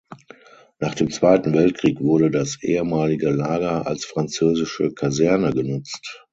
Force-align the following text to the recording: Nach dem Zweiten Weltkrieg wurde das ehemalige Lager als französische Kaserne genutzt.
Nach 0.79 0.95
dem 0.95 1.11
Zweiten 1.11 1.53
Weltkrieg 1.53 1.99
wurde 2.01 2.31
das 2.31 2.57
ehemalige 2.63 3.29
Lager 3.29 3.85
als 3.85 4.03
französische 4.03 4.91
Kaserne 4.95 5.53
genutzt. 5.53 6.25